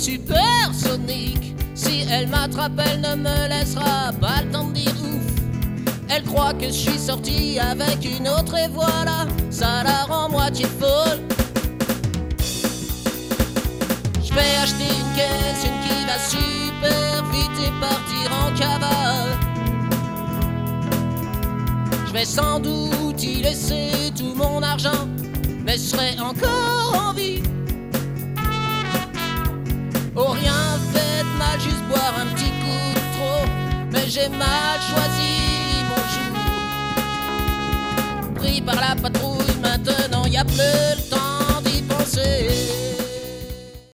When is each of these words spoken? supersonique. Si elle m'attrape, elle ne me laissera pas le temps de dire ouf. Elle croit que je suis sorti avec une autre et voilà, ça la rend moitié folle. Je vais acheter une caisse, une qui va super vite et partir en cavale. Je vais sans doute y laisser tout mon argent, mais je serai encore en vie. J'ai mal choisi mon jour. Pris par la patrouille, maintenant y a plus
supersonique. 0.00 1.54
Si 1.74 2.06
elle 2.10 2.28
m'attrape, 2.28 2.72
elle 2.78 3.00
ne 3.02 3.16
me 3.16 3.48
laissera 3.48 4.12
pas 4.18 4.42
le 4.42 4.50
temps 4.50 4.64
de 4.64 4.72
dire 4.72 4.94
ouf. 5.02 5.26
Elle 6.08 6.22
croit 6.24 6.54
que 6.54 6.66
je 6.66 6.72
suis 6.86 6.98
sorti 6.98 7.58
avec 7.58 8.04
une 8.04 8.26
autre 8.26 8.56
et 8.56 8.68
voilà, 8.68 9.26
ça 9.50 9.82
la 9.84 10.04
rend 10.04 10.30
moitié 10.30 10.66
folle. 10.80 11.20
Je 14.24 14.32
vais 14.32 14.56
acheter 14.62 14.88
une 14.88 15.16
caisse, 15.16 15.64
une 15.64 15.80
qui 15.86 15.98
va 16.06 16.18
super 16.18 17.24
vite 17.30 17.58
et 17.66 17.72
partir 17.78 18.26
en 18.42 18.58
cavale. 18.58 19.38
Je 22.06 22.12
vais 22.12 22.24
sans 22.24 22.58
doute 22.58 23.22
y 23.22 23.42
laisser 23.42 23.90
tout 24.16 24.34
mon 24.34 24.62
argent, 24.62 25.06
mais 25.64 25.74
je 25.74 25.82
serai 25.82 26.18
encore 26.20 27.08
en 27.08 27.12
vie. 27.12 27.42
J'ai 34.10 34.28
mal 34.30 34.80
choisi 34.90 35.84
mon 35.88 36.02
jour. 36.14 36.34
Pris 38.34 38.60
par 38.60 38.74
la 38.74 38.96
patrouille, 39.00 39.54
maintenant 39.62 40.24
y 40.26 40.36
a 40.36 40.44
plus 40.44 40.99